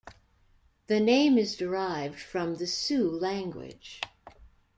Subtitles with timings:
[0.87, 4.01] The name is derived from the Sioux language.